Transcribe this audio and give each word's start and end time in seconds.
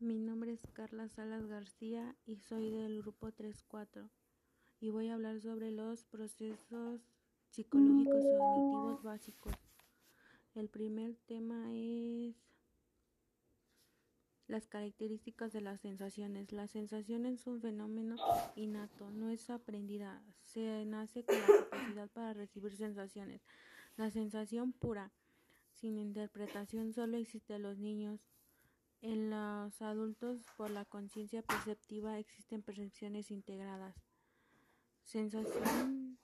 Mi 0.00 0.20
nombre 0.20 0.52
es 0.52 0.64
Carla 0.74 1.08
Salas 1.08 1.48
García 1.48 2.14
y 2.24 2.36
soy 2.36 2.70
del 2.70 3.02
grupo 3.02 3.32
3-4 3.32 4.08
y 4.80 4.90
voy 4.90 5.08
a 5.08 5.14
hablar 5.14 5.40
sobre 5.40 5.72
los 5.72 6.04
procesos 6.04 7.00
psicológicos 7.48 8.24
cognitivos 8.38 9.02
básicos. 9.02 9.54
El 10.54 10.68
primer 10.68 11.16
tema 11.26 11.72
es 11.72 12.36
las 14.46 14.68
características 14.68 15.52
de 15.52 15.62
las 15.62 15.80
sensaciones. 15.80 16.52
La 16.52 16.68
sensación 16.68 17.26
es 17.26 17.48
un 17.48 17.60
fenómeno 17.60 18.14
innato, 18.54 19.10
no 19.10 19.30
es 19.30 19.50
aprendida, 19.50 20.22
se 20.42 20.84
nace 20.84 21.24
con 21.24 21.40
la 21.40 21.46
capacidad 21.46 22.08
para 22.10 22.34
recibir 22.34 22.76
sensaciones. 22.76 23.42
La 23.96 24.12
sensación 24.12 24.72
pura, 24.72 25.10
sin 25.72 25.98
interpretación, 25.98 26.92
solo 26.92 27.16
existe 27.16 27.56
en 27.56 27.62
los 27.62 27.78
niños. 27.78 28.20
En 29.00 29.30
los 29.30 29.80
adultos, 29.80 30.40
por 30.56 30.70
la 30.70 30.84
conciencia 30.84 31.42
perceptiva, 31.42 32.18
existen 32.18 32.62
percepciones 32.62 33.30
integradas. 33.30 33.94
Sensación, 35.04 36.18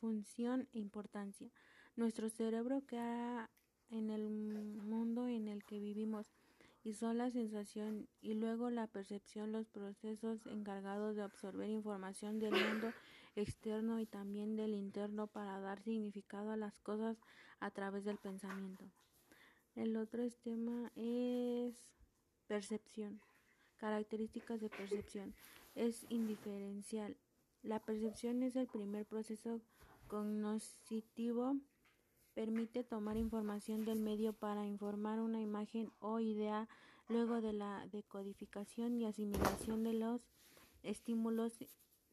función 0.00 0.68
e 0.72 0.78
importancia. 0.80 1.48
Nuestro 1.94 2.28
cerebro 2.28 2.84
queda 2.86 3.50
en 3.90 4.10
el 4.10 4.28
mundo 4.28 5.28
en 5.28 5.48
el 5.48 5.64
que 5.64 5.78
vivimos 5.78 6.26
y 6.84 6.94
son 6.94 7.18
la 7.18 7.30
sensación 7.30 8.08
y 8.20 8.34
luego 8.34 8.70
la 8.70 8.86
percepción 8.86 9.52
los 9.52 9.68
procesos 9.68 10.44
encargados 10.46 11.16
de 11.16 11.22
absorber 11.22 11.68
información 11.70 12.38
del 12.38 12.52
mundo 12.52 12.92
externo 13.36 14.00
y 14.00 14.06
también 14.06 14.56
del 14.56 14.74
interno 14.74 15.26
para 15.26 15.60
dar 15.60 15.80
significado 15.82 16.50
a 16.50 16.56
las 16.56 16.78
cosas 16.80 17.16
a 17.60 17.70
través 17.70 18.04
del 18.04 18.18
pensamiento. 18.18 18.84
El 19.74 19.96
otro 19.96 20.28
tema 20.42 20.90
es 20.96 21.74
percepción. 22.48 23.20
Características 23.76 24.60
de 24.60 24.68
percepción. 24.68 25.34
Es 25.76 26.04
indiferencial. 26.08 27.16
La 27.62 27.78
percepción 27.78 28.42
es 28.42 28.56
el 28.56 28.66
primer 28.66 29.06
proceso 29.06 29.60
cognoscitivo 30.08 31.56
permite 32.38 32.84
tomar 32.84 33.16
información 33.16 33.84
del 33.84 33.98
medio 33.98 34.32
para 34.32 34.64
informar 34.64 35.18
una 35.18 35.40
imagen 35.40 35.90
o 35.98 36.20
idea 36.20 36.68
luego 37.08 37.40
de 37.40 37.52
la 37.52 37.88
decodificación 37.90 38.96
y 38.96 39.06
asimilación 39.06 39.82
de 39.82 39.92
los 39.92 40.22
estímulos 40.84 41.58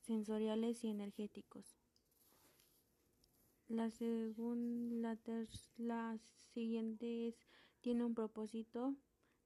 sensoriales 0.00 0.84
y 0.84 0.90
energéticos. 0.90 1.76
La, 3.66 3.90
segunda, 3.90 5.18
la, 5.76 6.18
siguiente 6.54 7.26
es, 7.26 7.34
tiene 7.80 8.04
un 8.04 8.14
propósito. 8.14 8.94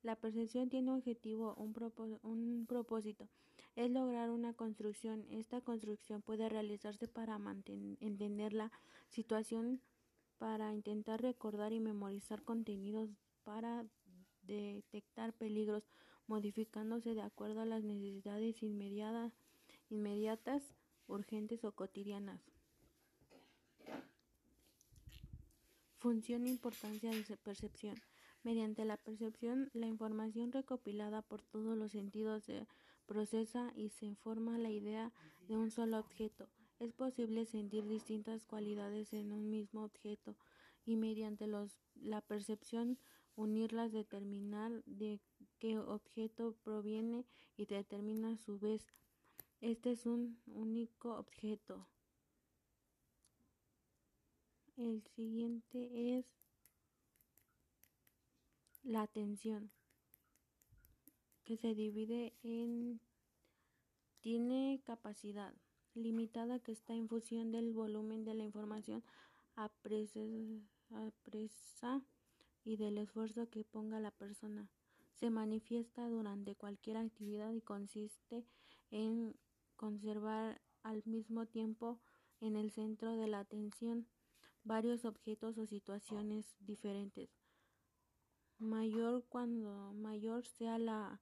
La 0.07 0.15
percepción 0.15 0.69
tiene 0.69 0.93
un 0.93 0.99
objetivo, 0.99 1.57
un, 1.57 2.65
propósito. 2.69 3.29
Es 3.75 3.91
lograr 3.91 4.31
una 4.31 4.53
construcción. 4.53 5.27
Esta 5.33 5.61
construcción 5.61 6.23
puede 6.23 6.49
realizarse 6.49 7.09
para 7.09 7.37
entender 7.99 8.53
la 8.53 8.71
situación 9.09 9.81
para 10.39 10.73
intentar 10.73 11.23
recordar 11.23 11.73
y 11.73 11.81
memorizar 11.81 12.45
contenidos 12.45 13.11
para 13.43 13.85
detectar 14.43 15.33
peligros, 15.33 15.83
modificándose 16.29 17.17
de 17.17 17.23
acuerdo 17.23 17.63
a 17.63 17.67
las 17.67 17.83
necesidades 17.83 18.63
inmediatas, 18.63 19.33
inmediatas 19.91 20.63
urgentes 21.09 21.65
o 21.65 21.73
cotidianas. 21.73 22.41
Función 25.99 26.47
e 26.47 26.51
importancia 26.51 27.11
de 27.11 27.37
percepción. 27.39 27.97
Mediante 28.47 28.85
la 28.85 28.97
percepción, 28.97 29.71
la 29.73 29.89
información 29.89 30.53
recopilada 30.53 31.21
por 31.21 31.43
todos 31.43 31.77
los 31.77 31.91
sentidos 31.91 32.45
se 32.45 32.69
procesa 33.05 33.73
y 33.75 33.89
se 33.89 34.15
forma 34.15 34.57
la 34.57 34.71
idea 34.71 35.13
de 35.49 35.57
un 35.57 35.73
solo 35.73 35.99
objeto. 35.99 36.49
Es 36.79 36.93
posible 36.93 37.45
sentir 37.45 37.89
distintas 37.89 38.45
cualidades 38.45 39.13
en 39.15 39.33
un 39.33 39.51
mismo 39.51 39.83
objeto 39.83 40.37
y 40.85 40.95
mediante 40.95 41.49
los, 41.49 41.81
la 41.97 42.21
percepción 42.21 43.01
unirlas, 43.35 43.91
determinar 43.91 44.71
de 44.85 45.19
qué 45.59 45.81
objeto 45.81 46.55
proviene 46.63 47.27
y 47.57 47.67
determina 47.67 48.35
a 48.35 48.37
su 48.37 48.61
vez. 48.61 48.87
Este 49.61 49.91
es 49.91 50.07
un 50.07 50.41
único 50.47 51.17
objeto. 51.17 51.89
El 54.77 55.03
siguiente 55.17 56.17
es 56.17 56.27
la 58.87 59.03
atención, 59.03 59.71
que 61.45 61.57
se 61.57 61.75
divide 61.75 62.33
en 62.43 63.01
tiene 64.21 64.81
capacidad 64.85 65.55
limitada 65.95 66.59
que 66.61 66.73
está 66.73 66.95
en 66.95 67.09
función 67.09 67.53
del 67.53 67.73
volumen 67.73 68.25
de 68.25 68.35
la 68.35 68.45
información 68.45 69.03
apresa 69.55 70.21
y 72.65 72.77
del 72.77 72.99
esfuerzo 72.99 73.49
que 73.49 73.65
ponga 73.65 74.01
la 74.01 74.11
persona. 74.11 74.69
Se 75.15 75.31
manifiesta 75.31 76.09
durante 76.09 76.55
cualquier 76.55 76.97
actividad 76.97 77.53
y 77.53 77.61
consiste 77.61 78.45
en 78.91 79.35
conservar 79.77 80.61
al 80.83 81.03
mismo 81.07 81.47
tiempo 81.47 82.01
en 82.41 82.57
el 82.57 82.71
centro 82.71 83.17
de 83.17 83.27
la 83.27 83.41
atención 83.41 84.07
varios 84.65 85.05
objetos 85.05 85.59
o 85.59 85.67
situaciones 85.67 86.57
diferentes. 86.61 87.46
Mayor 88.59 89.25
cuando 89.29 89.93
mayor 89.93 90.47
sea 90.47 90.79
la 90.79 91.21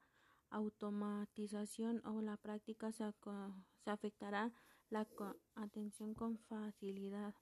automatización 0.49 2.01
o 2.05 2.21
la 2.21 2.37
práctica 2.37 2.91
se, 2.93 3.03
afectará 3.85 4.53
la 4.89 5.05
atención 5.55 6.13
con 6.13 6.37
facilidad. 6.37 7.33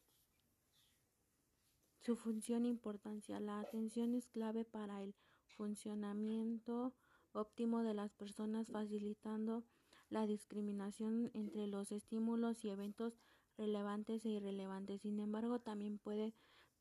Su 2.02 2.16
función 2.16 2.66
e 2.66 2.70
importancia. 2.70 3.40
La 3.40 3.60
atención 3.60 4.16
es 4.16 4.28
clave 4.28 4.66
para 4.66 5.04
el 5.04 5.14
funcionamiento 5.56 6.94
óptimo 7.32 7.84
de 7.84 7.94
las 7.94 8.14
personas, 8.14 8.70
facilitando 8.70 9.64
la 10.10 10.26
discriminación 10.26 11.32
entre 11.34 11.68
los 11.68 11.92
estímulos 11.92 12.66
y 12.66 12.70
eventos 12.70 13.14
relevantes 13.58 14.26
e 14.26 14.30
irrelevantes. 14.30 15.02
Sin 15.02 15.20
embargo, 15.20 15.60
también 15.60 15.98
puede 15.98 16.34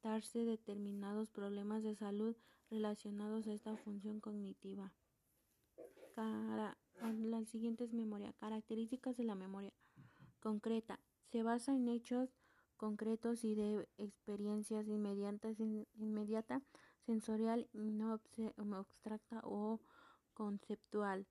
darse 0.02 0.44
determinados 0.44 1.30
problemas 1.30 1.82
de 1.82 1.94
salud 1.94 2.36
relacionados 2.70 3.46
a 3.46 3.52
esta 3.52 3.76
función 3.76 4.20
cognitiva. 4.20 4.92
Cara, 6.14 6.76
la 7.00 7.44
siguiente 7.44 7.86
memoria. 7.88 8.32
Características 8.34 9.16
de 9.16 9.24
la 9.24 9.34
memoria 9.34 9.72
concreta. 10.40 11.00
Se 11.30 11.42
basa 11.42 11.74
en 11.74 11.88
hechos 11.88 12.34
concretos 12.76 13.44
y 13.44 13.54
de 13.54 13.88
experiencias 13.96 14.86
inmediatas, 14.88 15.58
inmediata, 15.60 16.60
sensorial, 17.06 17.68
no 17.72 18.20
abstracta 18.76 19.40
o 19.44 19.80
conceptual, 20.34 21.26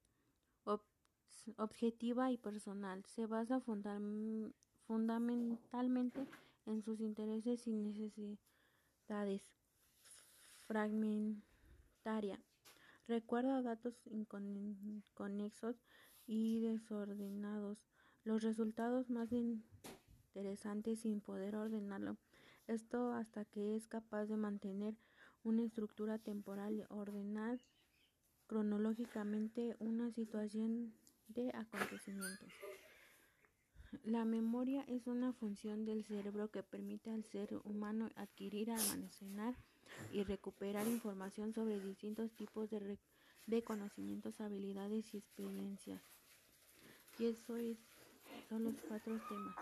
objetiva 1.58 2.32
y 2.32 2.38
personal. 2.38 3.04
Se 3.06 3.26
basa 3.26 3.60
fundamentalmente 3.60 6.26
en 6.66 6.82
sus 6.82 7.02
intereses 7.02 7.68
y 7.68 7.74
necesidades. 7.74 8.40
Fragmentaria. 10.68 12.40
Recuerda 13.08 13.62
datos 13.62 13.94
inconexos 14.06 15.76
y 16.26 16.62
desordenados. 16.62 17.84
Los 18.24 18.42
resultados 18.42 19.10
más 19.10 19.30
interesantes 19.34 21.02
sin 21.02 21.20
poder 21.20 21.58
ordenarlo. 21.58 22.16
Esto 22.68 23.12
hasta 23.12 23.44
que 23.44 23.76
es 23.76 23.90
capaz 23.90 24.28
de 24.28 24.38
mantener 24.38 24.96
una 25.44 25.64
estructura 25.64 26.18
temporal 26.18 26.86
ordenar 26.90 27.60
cronológicamente 28.48 29.76
una 29.80 30.12
situación 30.12 30.94
de 31.28 31.50
acontecimientos. 31.54 32.54
La 34.06 34.24
memoria 34.24 34.84
es 34.88 35.08
una 35.08 35.34
función 35.34 35.86
del 35.86 36.06
cerebro 36.06 36.50
que 36.50 36.64
permite 36.64 37.12
al 37.12 37.26
ser 37.26 37.60
humano 37.66 38.10
adquirir, 38.16 38.72
almacenar 38.72 39.56
y 40.14 40.24
recuperar 40.24 40.88
información 40.88 41.54
sobre 41.54 41.80
distintos 41.80 42.32
tipos 42.32 42.70
de, 42.70 42.98
de 43.48 43.64
conocimientos, 43.64 44.40
habilidades 44.40 45.14
y 45.14 45.18
experiencias. 45.18 46.02
Y 47.20 47.26
eso 47.26 47.58
es, 47.58 47.78
son 48.48 48.64
los 48.64 48.76
cuatro 48.88 49.20
temas. 49.28 49.56